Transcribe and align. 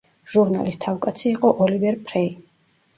ჟურნალის 0.35 0.79
თავკაცი 0.87 1.29
იყო 1.35 1.55
ოლივერ 1.67 2.05
ფრეი. 2.11 2.37